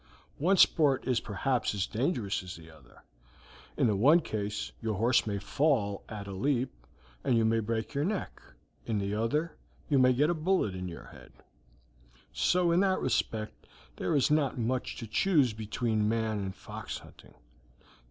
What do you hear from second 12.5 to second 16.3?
in that respect there is not much to choose between